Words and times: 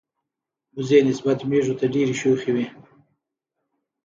وزې 0.75 0.99
نسبت 1.07 1.39
مېږو 1.49 1.73
ته 1.79 1.85
ډیری 1.93 2.15
شوخی 2.21 2.51
وی. 2.55 2.65